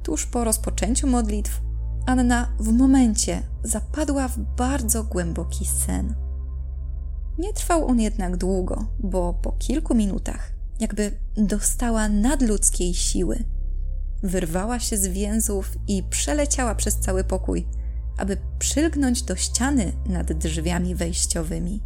Tuż 0.04 0.25
po 0.25 0.44
rozpoczęciu 0.44 1.08
modlitw, 1.08 1.62
Anna 2.06 2.48
w 2.60 2.72
momencie 2.72 3.42
zapadła 3.63 4.27
w 4.27 4.38
bardzo 4.38 5.04
głęboki 5.04 5.66
sen. 5.66 6.26
Nie 7.38 7.53
trwał 7.53 7.88
on 7.88 8.00
jednak 8.00 8.38
długo, 8.38 8.86
bo 9.00 9.34
po 9.34 9.51
kilku 9.51 9.96
minutach, 9.96 10.51
jakby 10.79 11.12
dostała 11.36 12.10
nadludzkiej 12.10 12.94
siły, 12.94 13.44
wyrwała 14.24 14.79
się 14.79 14.98
z 14.98 15.08
więzów 15.08 15.77
i 15.88 16.03
przeleciała 16.03 16.75
przez 16.75 17.00
cały 17.00 17.24
pokój, 17.24 17.67
aby 18.17 18.38
przylgnąć 18.60 19.24
do 19.24 19.36
ściany 19.36 19.94
nad 20.06 20.34
drzwiami 20.34 20.96
wejściowymi. 20.96 21.82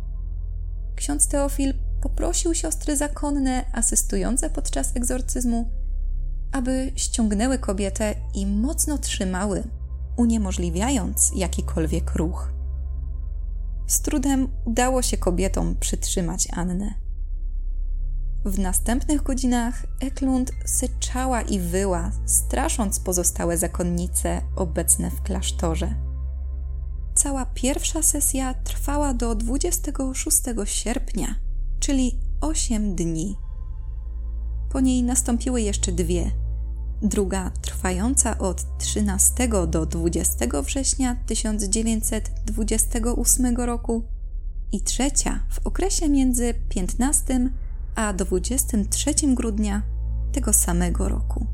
Ksiądz 0.95 1.27
Teofil 1.27 1.73
poprosił 2.01 2.53
siostry 2.53 2.97
zakonne 2.97 3.65
asystujące 3.73 4.49
podczas 4.49 4.95
egzorcyzmu, 4.95 5.71
aby 6.51 6.91
ściągnęły 6.95 7.59
kobietę 7.59 8.15
i 8.33 8.45
mocno 8.45 8.97
trzymały, 8.97 9.63
uniemożliwiając 10.17 11.31
jakikolwiek 11.35 12.15
ruch. 12.15 12.60
Z 13.91 14.01
trudem 14.01 14.47
udało 14.65 15.01
się 15.01 15.17
kobietom 15.17 15.75
przytrzymać 15.75 16.47
Annę. 16.53 16.93
W 18.45 18.59
następnych 18.59 19.23
godzinach 19.23 19.85
Eklund 19.99 20.51
syczała 20.65 21.41
i 21.41 21.59
wyła, 21.59 22.11
strasząc 22.25 22.99
pozostałe 22.99 23.57
zakonnice 23.57 24.41
obecne 24.55 25.11
w 25.11 25.21
klasztorze. 25.21 25.95
Cała 27.15 27.45
pierwsza 27.45 28.03
sesja 28.03 28.53
trwała 28.53 29.13
do 29.13 29.35
26 29.35 30.41
sierpnia, 30.65 31.35
czyli 31.79 32.19
8 32.41 32.95
dni. 32.95 33.37
Po 34.69 34.79
niej 34.79 35.03
nastąpiły 35.03 35.61
jeszcze 35.61 35.91
dwie. 35.91 36.31
Druga 37.01 37.51
trwająca 37.61 38.37
od 38.37 38.77
13 38.77 39.47
do 39.67 39.85
20 39.85 40.61
września 40.61 41.15
1928 41.25 43.55
roku 43.55 44.03
i 44.71 44.81
trzecia 44.81 45.39
w 45.49 45.67
okresie 45.67 46.09
między 46.09 46.53
15 46.69 47.49
a 47.95 48.13
23 48.13 49.13
grudnia 49.33 49.81
tego 50.31 50.53
samego 50.53 51.09
roku. 51.09 51.45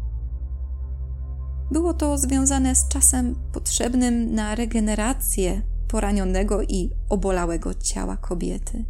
Było 1.72 1.94
to 1.94 2.18
związane 2.18 2.76
z 2.76 2.88
czasem 2.88 3.36
potrzebnym 3.54 4.36
na 4.36 4.56
regenerację 4.56 5.62
poranionego 5.88 6.64
i 6.64 6.92
obolałego 7.10 7.74
ciała 7.74 8.18
kobiety. 8.18 8.86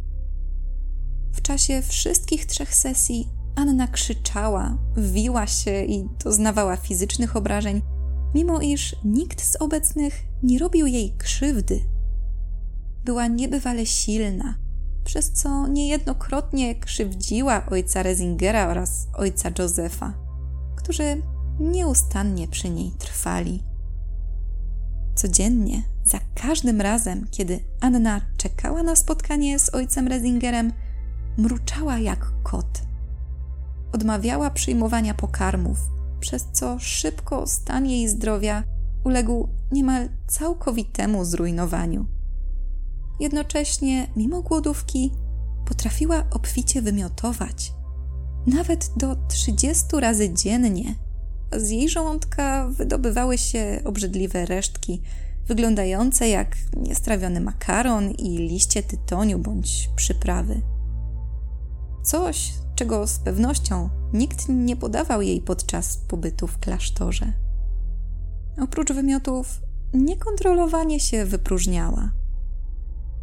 W 1.32 1.42
czasie 1.42 1.82
wszystkich 1.82 2.46
trzech 2.46 2.74
sesji 2.74 3.37
Anna 3.58 3.88
krzyczała, 3.88 4.76
wiła 4.96 5.46
się 5.46 5.84
i 5.84 6.08
doznawała 6.24 6.76
fizycznych 6.76 7.36
obrażeń, 7.36 7.82
mimo 8.34 8.60
iż 8.60 8.96
nikt 9.04 9.42
z 9.42 9.56
obecnych 9.56 10.24
nie 10.42 10.58
robił 10.58 10.86
jej 10.86 11.16
krzywdy. 11.16 11.80
Była 13.04 13.26
niebywale 13.26 13.86
silna, 13.86 14.54
przez 15.04 15.32
co 15.32 15.66
niejednokrotnie 15.66 16.74
krzywdziła 16.74 17.66
ojca 17.70 18.02
Rezingera 18.02 18.68
oraz 18.68 19.08
ojca 19.14 19.50
Józefa, 19.58 20.14
którzy 20.76 21.22
nieustannie 21.60 22.48
przy 22.48 22.70
niej 22.70 22.90
trwali. 22.98 23.62
Codziennie, 25.14 25.82
za 26.04 26.18
każdym 26.34 26.80
razem, 26.80 27.26
kiedy 27.30 27.60
Anna 27.80 28.20
czekała 28.36 28.82
na 28.82 28.96
spotkanie 28.96 29.58
z 29.58 29.74
ojcem 29.74 30.08
Rezingerem, 30.08 30.72
mruczała 31.38 31.98
jak 31.98 32.32
kot. 32.42 32.87
Odmawiała 33.92 34.50
przyjmowania 34.50 35.14
pokarmów, 35.14 35.78
przez 36.20 36.46
co 36.52 36.78
szybko 36.78 37.46
stan 37.46 37.86
jej 37.86 38.08
zdrowia 38.08 38.64
uległ 39.04 39.48
niemal 39.72 40.08
całkowitemu 40.26 41.24
zrujnowaniu. 41.24 42.06
Jednocześnie, 43.20 44.06
mimo 44.16 44.42
głodówki, 44.42 45.12
potrafiła 45.66 46.24
obficie 46.30 46.82
wymiotować, 46.82 47.72
nawet 48.46 48.90
do 48.96 49.16
30 49.28 49.84
razy 50.00 50.34
dziennie. 50.34 50.94
Z 51.56 51.70
jej 51.70 51.88
żołądka 51.88 52.68
wydobywały 52.68 53.38
się 53.38 53.80
obrzydliwe 53.84 54.46
resztki, 54.46 55.02
wyglądające 55.46 56.28
jak 56.28 56.56
niestrawiony 56.76 57.40
makaron 57.40 58.10
i 58.10 58.38
liście 58.38 58.82
tytoniu 58.82 59.38
bądź 59.38 59.90
przyprawy. 59.96 60.62
Coś, 62.02 62.52
czego 62.78 63.06
z 63.06 63.18
pewnością 63.18 63.90
nikt 64.12 64.48
nie 64.48 64.76
podawał 64.76 65.22
jej 65.22 65.40
podczas 65.40 65.96
pobytu 65.96 66.46
w 66.46 66.58
klasztorze. 66.58 67.32
Oprócz 68.60 68.92
wymiotów, 68.92 69.60
niekontrolowanie 69.94 71.00
się 71.00 71.24
wypróżniała. 71.24 72.10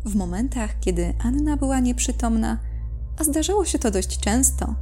W 0.06 0.16
momentach, 0.16 0.80
kiedy 0.80 1.14
Anna 1.24 1.58
była 1.58 1.80
nieprzytomna, 1.80 2.60
a 3.20 3.24
zdarzało 3.24 3.66
się 3.66 3.80
to 3.80 3.92
dość 3.92 4.20
często, 4.20 4.76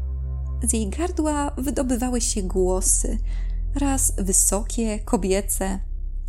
z 0.63 0.73
jej 0.73 0.89
gardła 0.89 1.51
wydobywały 1.57 2.21
się 2.21 2.43
głosy, 2.43 3.17
raz 3.75 4.13
wysokie, 4.17 4.99
kobiece, 4.99 5.79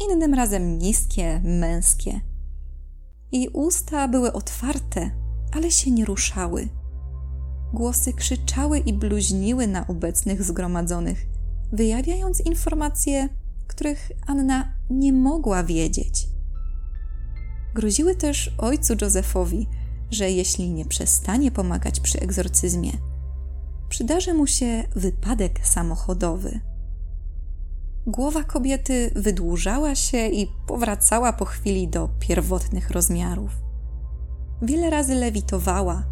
innym 0.09 0.35
razem 0.35 0.78
niskie, 0.78 1.40
męskie. 1.44 2.20
Jej 3.33 3.48
usta 3.48 4.09
były 4.09 4.33
otwarte, 4.33 5.11
ale 5.52 5.70
się 5.70 5.90
nie 5.90 6.04
ruszały. 6.04 6.68
Głosy 7.75 8.13
krzyczały 8.13 8.79
i 8.79 8.93
bluźniły 8.93 9.67
na 9.67 9.87
obecnych 9.87 10.43
zgromadzonych, 10.43 11.27
wyjawiając 11.73 12.41
informacje, 12.41 13.29
których 13.67 14.11
Anna 14.27 14.73
nie 14.91 15.13
mogła 15.13 15.65
wiedzieć. 15.65 16.29
Groziły 17.75 18.15
też 18.15 18.55
ojcu 18.59 18.95
Józefowi, 19.03 19.67
że 20.11 20.31
jeśli 20.31 20.71
nie 20.71 20.85
przestanie 20.85 21.51
pomagać 21.51 22.01
przy 22.01 22.21
egzorcyzmie, 22.21 22.91
przydarzy 23.89 24.35
mu 24.35 24.47
się 24.47 24.85
wypadek 24.97 25.67
samochodowy. 25.67 26.61
Głowa 28.07 28.45
kobiety 28.45 29.11
wydłużała 29.17 29.95
się 29.95 30.27
i 30.29 30.47
powracała 30.67 31.33
po 31.33 31.45
chwili 31.45 31.89
do 31.89 32.09
pierwotnych 32.19 32.91
rozmiarów. 32.91 33.53
Wiele 34.63 34.91
razy 34.91 35.15
lewitowała, 35.15 36.05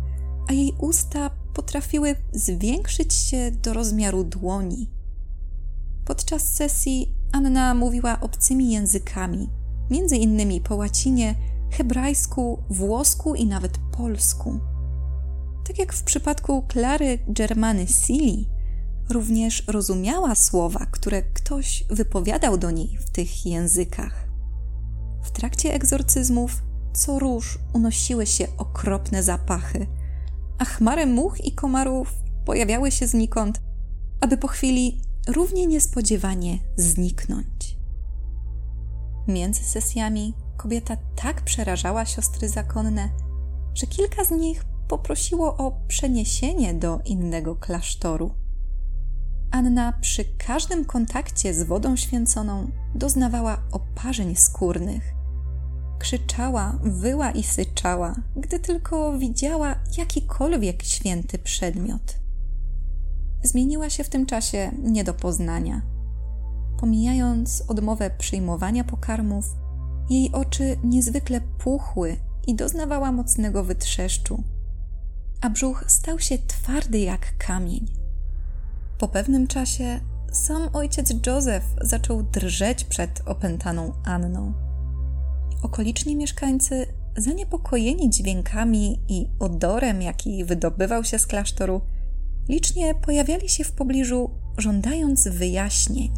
a 0.49 0.53
jej 0.53 0.73
usta 0.79 1.42
potrafiły 1.55 2.17
zwiększyć 2.33 3.15
się 3.15 3.51
do 3.51 3.73
rozmiaru 3.73 4.25
dłoni. 4.25 4.91
Podczas 6.05 6.55
sesji 6.55 7.15
Anna 7.33 7.75
mówiła 7.75 8.21
obcymi 8.21 8.73
językami, 8.73 9.49
między 9.91 10.17
innymi 10.17 10.61
po 10.61 10.77
łacinie, 10.77 11.35
hebrajsku, 11.71 12.63
włosku 12.71 13.35
i 13.35 13.47
nawet 13.47 13.79
polsku. 13.97 14.61
Tak 15.67 15.79
jak 15.79 15.93
w 15.93 16.03
przypadku 16.03 16.63
Klary 16.63 17.19
Germany 17.29 17.87
Sili, 17.87 18.49
również 19.11 19.65
rozumiała 19.67 20.35
słowa, 20.35 20.87
które 20.87 21.23
ktoś 21.23 21.85
wypowiadał 21.91 22.59
do 22.59 22.71
niej 22.71 22.99
w 22.99 23.11
tych 23.11 23.47
językach. 23.47 24.29
W 25.23 25.31
trakcie 25.31 25.75
egzorcyzmów 25.75 26.63
co 26.93 27.19
róż 27.19 27.59
unosiły 27.73 28.27
się 28.27 28.47
okropne 28.57 29.23
zapachy, 29.23 29.87
a 30.59 30.65
chmary 30.65 31.07
much 31.07 31.45
i 31.45 31.53
komarów 31.53 32.15
pojawiały 32.45 32.91
się 32.91 33.07
znikąd, 33.07 33.61
aby 34.21 34.37
po 34.37 34.49
chwili 34.49 35.01
równie 35.29 35.67
niespodziewanie 35.67 36.59
zniknąć. 36.77 37.77
Między 39.29 39.65
sesjami 39.65 40.35
kobieta 40.57 40.97
tak 41.17 41.43
przerażała 41.43 42.05
siostry 42.05 42.49
zakonne, 42.49 43.09
że 43.75 43.87
kilka 43.87 44.25
z 44.25 44.31
nich 44.31 44.65
poprosiło 44.89 45.57
o 45.57 45.81
przeniesienie 45.89 46.75
do 46.75 47.01
innego 47.05 47.57
klasztoru. 47.57 48.35
Anna 49.51 49.93
przy 50.01 50.25
każdym 50.25 50.85
kontakcie 50.85 51.55
z 51.55 51.63
wodą 51.63 51.97
święconą 51.97 52.71
doznawała 52.95 53.63
oparzeń 53.73 54.37
skórnych. 54.37 55.22
Krzyczała, 56.03 56.79
wyła 56.83 57.31
i 57.31 57.43
syczała, 57.43 58.15
gdy 58.37 58.59
tylko 58.59 59.19
widziała 59.19 59.75
jakikolwiek 59.99 60.83
święty 60.83 61.39
przedmiot. 61.39 62.19
Zmieniła 63.43 63.91
się 63.91 64.05
w 64.05 64.09
tym 64.09 64.27
czasie 64.27 64.71
nie 64.83 65.05
do 65.05 65.15
poznania. 65.15 65.83
Pomijając 66.81 67.65
odmowę 67.69 68.11
przyjmowania 68.19 68.85
pokarmów, 68.85 69.45
jej 70.11 70.33
oczy 70.33 70.77
niezwykle 70.85 71.41
puchły 71.41 72.17
i 72.47 72.55
doznawała 72.55 73.13
mocnego 73.13 73.65
wytrzeszczu, 73.65 74.43
a 75.41 75.51
brzuch 75.51 75.85
stał 75.89 76.19
się 76.19 76.39
twardy 76.39 76.99
jak 76.99 77.37
kamień. 77.39 77.87
Po 78.99 79.09
pewnym 79.09 79.47
czasie 79.47 80.01
sam 80.33 80.69
ojciec 80.73 81.15
Józef 81.27 81.65
zaczął 81.81 82.23
drżeć 82.23 82.85
przed 82.85 83.23
opętaną 83.27 83.93
Anną. 84.05 84.72
Okoliczni 85.63 86.17
mieszkańcy, 86.17 86.87
zaniepokojeni 87.17 88.11
dźwiękami 88.11 89.01
i 89.09 89.27
odorem, 89.39 90.03
jaki 90.03 90.45
wydobywał 90.45 91.05
się 91.05 91.19
z 91.19 91.27
klasztoru, 91.27 91.81
licznie 92.49 92.95
pojawiali 92.95 93.49
się 93.49 93.65
w 93.65 93.73
pobliżu, 93.73 94.31
żądając 94.59 95.29
wyjaśnień. 95.29 96.13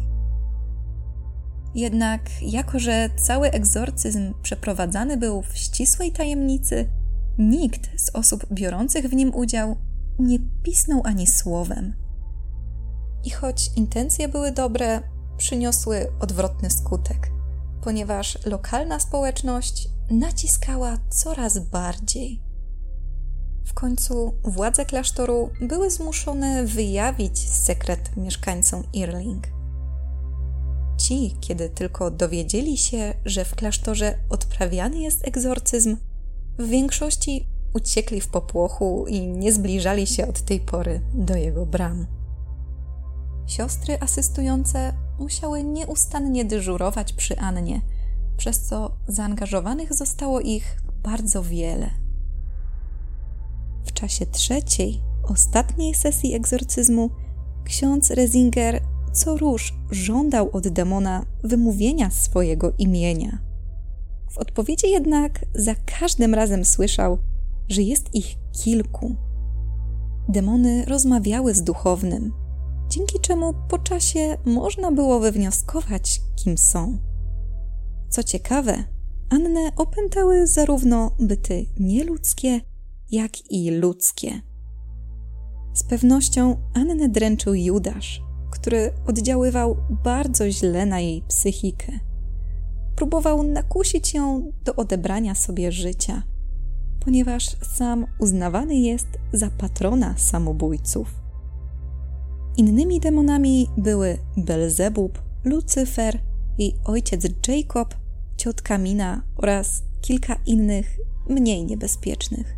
Jednak, 1.75 2.21
jako 2.41 2.79
że 2.79 3.09
cały 3.17 3.51
egzorcyzm 3.51 4.33
przeprowadzany 4.41 5.17
był 5.17 5.41
w 5.41 5.57
ścisłej 5.57 6.11
tajemnicy, 6.11 6.89
nikt 7.37 8.01
z 8.01 8.09
osób 8.09 8.45
biorących 8.53 9.05
w 9.05 9.13
nim 9.13 9.35
udział 9.35 9.77
nie 10.19 10.39
pisnął 10.63 11.01
ani 11.03 11.27
słowem. 11.27 11.93
I 13.23 13.29
choć 13.29 13.71
intencje 13.75 14.27
były 14.27 14.51
dobre, 14.51 15.01
przyniosły 15.37 16.07
odwrotny 16.19 16.69
skutek, 16.69 17.34
ponieważ 17.85 18.45
lokalna 18.45 18.99
społeczność 18.99 19.89
naciskała 20.11 20.97
coraz 21.09 21.59
bardziej. 21.59 22.41
W 23.65 23.73
końcu 23.73 24.33
władze 24.43 24.85
klasztoru 24.85 25.49
były 25.61 25.91
zmuszone 25.91 26.65
wyjawić 26.65 27.49
sekret 27.49 28.17
mieszkańcom 28.17 28.83
Irling. 28.93 29.47
Ci, 30.97 31.35
kiedy 31.41 31.69
tylko 31.69 32.11
dowiedzieli 32.11 32.77
się, 32.77 33.13
że 33.25 33.45
w 33.45 33.55
klasztorze 33.55 34.17
odprawiany 34.29 34.99
jest 34.99 35.27
egzorcyzm, 35.27 35.97
w 36.57 36.67
większości 36.67 37.47
uciekli 37.73 38.21
w 38.21 38.27
popłochu 38.27 39.05
i 39.07 39.27
nie 39.27 39.53
zbliżali 39.53 40.07
się 40.07 40.27
od 40.27 40.41
tej 40.41 40.59
pory 40.59 41.01
do 41.13 41.35
jego 41.35 41.65
bram. 41.65 42.07
Siostry 43.47 43.97
asystujące 43.99 45.04
musiały 45.19 45.63
nieustannie 45.63 46.45
dyżurować 46.45 47.13
przy 47.13 47.39
Annie, 47.39 47.81
przez 48.37 48.61
co 48.61 48.91
zaangażowanych 49.07 49.93
zostało 49.93 50.41
ich 50.41 50.81
bardzo 51.03 51.43
wiele. 51.43 51.89
W 53.85 53.93
czasie 53.93 54.25
trzeciej, 54.25 55.01
ostatniej 55.23 55.93
sesji 55.93 56.33
egzorcyzmu, 56.33 57.09
ksiądz 57.63 58.11
Rezinger 58.11 58.81
co 59.15 59.37
róż 59.37 59.73
żądał 59.91 60.49
od 60.53 60.67
demona 60.67 61.25
wymówienia 61.43 62.09
swojego 62.09 62.73
imienia. 62.77 63.39
W 64.29 64.37
odpowiedzi 64.37 64.89
jednak 64.89 65.45
za 65.53 65.75
każdym 65.99 66.33
razem 66.33 66.65
słyszał, 66.65 67.17
że 67.69 67.81
jest 67.81 68.15
ich 68.15 68.35
kilku. 68.63 69.15
Demony 70.29 70.85
rozmawiały 70.85 71.53
z 71.53 71.63
duchownym, 71.63 72.33
dzięki 72.89 73.19
czemu 73.19 73.53
po 73.69 73.79
czasie 73.79 74.37
można 74.45 74.91
było 74.91 75.19
wywnioskować, 75.19 76.21
kim 76.35 76.57
są. 76.57 76.97
Co 78.09 78.23
ciekawe, 78.23 78.83
Annę 79.29 79.71
opętały 79.75 80.47
zarówno 80.47 81.11
byty 81.19 81.65
nieludzkie, 81.79 82.61
jak 83.11 83.51
i 83.51 83.71
ludzkie. 83.71 84.41
Z 85.73 85.83
pewnością 85.83 86.57
Annę 86.73 87.09
dręczył 87.09 87.53
Judasz, 87.53 88.21
który 88.51 88.91
oddziaływał 89.07 89.77
bardzo 90.03 90.51
źle 90.51 90.85
na 90.85 90.99
jej 90.99 91.21
psychikę. 91.21 91.99
Próbował 92.95 93.43
nakusić 93.43 94.13
ją 94.13 94.51
do 94.63 94.75
odebrania 94.75 95.35
sobie 95.35 95.71
życia, 95.71 96.23
ponieważ 96.99 97.57
sam 97.61 98.05
uznawany 98.19 98.75
jest 98.75 99.07
za 99.33 99.49
patrona 99.49 100.17
samobójców. 100.17 101.24
Innymi 102.57 102.99
demonami 102.99 103.67
były 103.77 104.17
Belzebub, 104.37 105.21
Lucyfer 105.43 106.19
i 106.57 106.73
ojciec 106.85 107.27
Jacob, 107.47 107.95
ciotka 108.37 108.77
Mina 108.77 109.21
oraz 109.35 109.83
kilka 110.01 110.35
innych, 110.45 110.97
mniej 111.29 111.65
niebezpiecznych. 111.65 112.55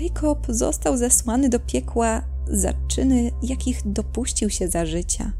Jacob 0.00 0.46
został 0.48 0.96
zesłany 0.96 1.48
do 1.48 1.60
piekła 1.60 2.22
za 2.48 2.72
czyny, 2.88 3.30
jakich 3.42 3.92
dopuścił 3.92 4.50
się 4.50 4.68
za 4.68 4.86
życia. 4.86 5.32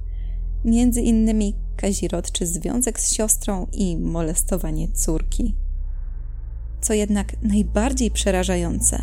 Między 0.65 1.01
innymi 1.01 1.55
kazirodczy 1.77 2.47
związek 2.47 3.01
z 3.01 3.15
siostrą 3.15 3.67
i 3.73 3.97
molestowanie 3.97 4.89
córki. 4.93 5.55
Co 6.81 6.93
jednak 6.93 7.43
najbardziej 7.43 8.11
przerażające, 8.11 9.03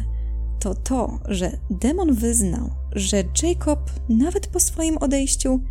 to 0.60 0.76
to, 0.76 1.20
że 1.28 1.52
demon 1.70 2.14
wyznał, 2.14 2.70
że 2.96 3.24
Jacob 3.44 3.92
nawet 4.10 4.48
po 4.48 4.60
swoim 4.60 4.98
odejściu 4.98 5.62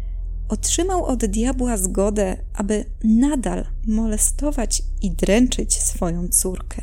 otrzymał 0.48 1.04
od 1.04 1.26
diabła 1.26 1.76
zgodę, 1.76 2.36
aby 2.54 2.84
nadal 3.04 3.66
molestować 3.86 4.82
i 5.02 5.10
dręczyć 5.10 5.74
swoją 5.74 6.28
córkę. 6.28 6.82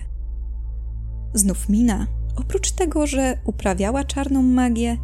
Znów 1.34 1.70
Mina, 1.70 2.08
oprócz 2.36 2.72
tego, 2.72 3.08
że 3.08 3.38
uprawiała 3.46 4.04
czarną 4.04 4.42
magię, 4.42 4.98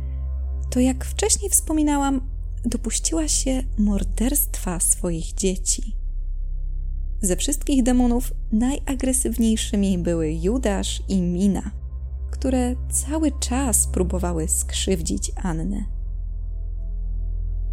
to 0.70 0.80
jak 0.80 1.06
wcześniej 1.06 1.50
wspominałam, 1.50 2.22
dopuściła 2.66 3.28
się 3.28 3.64
morderstwa 3.78 4.80
swoich 4.80 5.34
dzieci. 5.34 5.96
Ze 7.22 7.36
wszystkich 7.36 7.84
demonów 7.84 8.34
najagresywniejszymi 8.52 9.98
były 9.98 10.34
Judasz 10.34 11.04
i 11.08 11.22
Mina, 11.22 11.72
które 12.38 12.76
cały 12.92 13.32
czas 13.40 13.88
próbowały 13.88 14.48
skrzywdzić 14.48 15.32
Annę. 15.36 15.86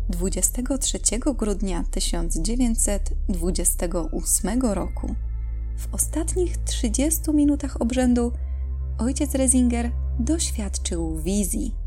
23 0.08 0.98
grudnia 1.36 1.84
1928 1.90 4.62
roku, 4.62 5.14
w 5.76 5.94
ostatnich 5.94 6.56
30 6.56 7.20
minutach 7.34 7.80
obrzędu, 7.80 8.32
ojciec 8.98 9.34
Rezinger 9.34 9.90
doświadczył 10.18 11.16
wizji 11.16 11.82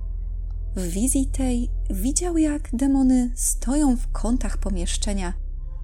w 0.75 0.81
wizji 0.81 1.25
tej 1.25 1.69
widział, 1.89 2.37
jak 2.37 2.69
demony 2.73 3.31
stoją 3.35 3.97
w 3.97 4.11
kątach 4.11 4.57
pomieszczenia 4.57 5.33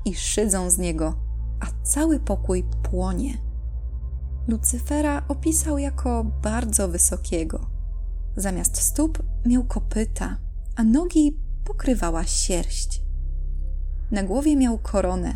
i 0.05 0.15
szydzą 0.15 0.69
z 0.69 0.77
niego, 0.77 1.13
a 1.59 1.65
cały 1.83 2.19
pokój 2.19 2.63
płonie. 2.83 3.50
Lucyfera 4.47 5.21
opisał 5.27 5.77
jako 5.77 6.23
bardzo 6.23 6.87
wysokiego. 6.87 7.67
Zamiast 8.35 8.77
stóp 8.77 9.23
miał 9.45 9.63
kopyta, 9.63 10.37
a 10.75 10.83
nogi 10.83 11.37
pokrywała 11.65 12.23
sierść. 12.23 13.01
Na 14.11 14.23
głowie 14.23 14.55
miał 14.55 14.77
koronę, 14.77 15.35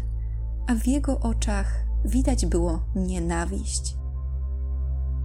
a 0.67 0.75
w 0.75 0.87
jego 0.87 1.19
oczach 1.19 1.85
widać 2.05 2.45
było 2.45 2.85
nienawiść. 2.95 3.97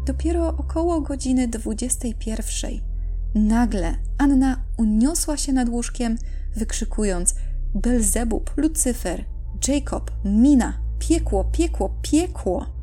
Dopiero 0.06 0.48
około 0.48 1.00
godziny 1.00 1.48
dwudziestej 1.48 2.14
pierwszej 2.14 2.90
Nagle 3.34 3.94
Anna 4.18 4.64
uniosła 4.76 5.36
się 5.36 5.52
nad 5.52 5.68
łóżkiem, 5.68 6.18
wykrzykując: 6.56 7.34
Belzebub, 7.74 8.50
Lucyfer, 8.56 9.24
Jacob, 9.68 10.10
Mina, 10.24 10.80
piekło, 10.98 11.44
piekło, 11.44 11.90
piekło! 12.02 12.79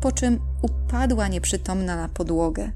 Po 0.00 0.12
czym 0.12 0.40
upadła 0.62 1.28
nieprzytomna 1.28 1.96
na 1.96 2.08
podłogę. 2.08 2.72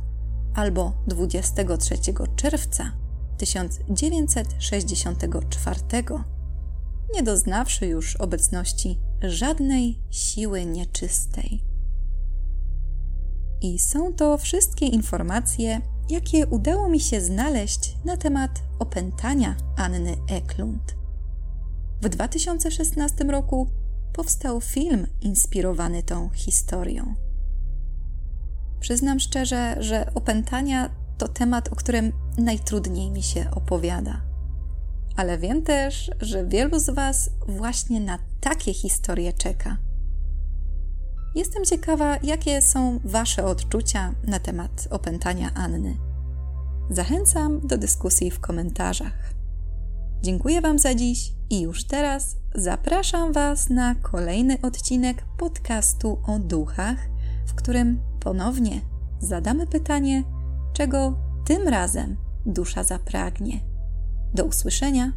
albo 0.54 0.92
23 1.06 1.94
czerwca 2.36 2.92
1964, 3.38 5.80
nie 7.14 7.22
doznawszy 7.22 7.86
już 7.86 8.16
obecności 8.16 8.98
żadnej 9.22 9.98
siły 10.10 10.64
nieczystej. 10.64 11.62
I 13.60 13.78
są 13.78 14.12
to 14.12 14.38
wszystkie 14.38 14.86
informacje, 14.86 15.80
jakie 16.10 16.46
udało 16.46 16.88
mi 16.88 17.00
się 17.00 17.20
znaleźć 17.20 17.96
na 18.04 18.16
temat 18.16 18.62
opętania 18.78 19.56
Anny 19.76 20.16
Eklund. 20.28 20.97
W 22.02 22.08
2016 22.08 23.24
roku 23.24 23.70
powstał 24.12 24.60
film 24.60 25.06
inspirowany 25.20 26.02
tą 26.02 26.30
historią. 26.30 27.14
Przyznam 28.80 29.20
szczerze, 29.20 29.76
że 29.80 30.14
opętania 30.14 30.90
to 31.18 31.28
temat, 31.28 31.68
o 31.68 31.76
którym 31.76 32.12
najtrudniej 32.38 33.10
mi 33.10 33.22
się 33.22 33.50
opowiada. 33.50 34.20
Ale 35.16 35.38
wiem 35.38 35.62
też, 35.62 36.10
że 36.20 36.46
wielu 36.46 36.78
z 36.78 36.90
Was 36.90 37.30
właśnie 37.48 38.00
na 38.00 38.18
takie 38.40 38.74
historie 38.74 39.32
czeka. 39.32 39.76
Jestem 41.34 41.64
ciekawa, 41.64 42.16
jakie 42.22 42.62
są 42.62 43.00
Wasze 43.04 43.44
odczucia 43.44 44.14
na 44.24 44.38
temat 44.38 44.88
opętania 44.90 45.54
Anny. 45.54 45.96
Zachęcam 46.90 47.66
do 47.66 47.78
dyskusji 47.78 48.30
w 48.30 48.40
komentarzach. 48.40 49.37
Dziękuję 50.22 50.60
Wam 50.60 50.78
za 50.78 50.94
dziś 50.94 51.32
i 51.50 51.60
już 51.60 51.84
teraz 51.84 52.36
zapraszam 52.54 53.32
Was 53.32 53.70
na 53.70 53.94
kolejny 53.94 54.60
odcinek 54.62 55.24
podcastu 55.38 56.18
o 56.26 56.38
duchach, 56.38 56.96
w 57.46 57.54
którym 57.54 58.00
ponownie 58.20 58.80
zadamy 59.20 59.66
pytanie, 59.66 60.24
czego 60.72 61.18
tym 61.46 61.68
razem 61.68 62.16
dusza 62.46 62.84
zapragnie. 62.84 63.60
Do 64.34 64.44
usłyszenia 64.44 65.12